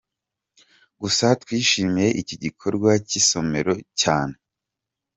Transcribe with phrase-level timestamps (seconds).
[1.01, 4.35] Gusa twishimiye iki gikorwa cy'isomero cyane.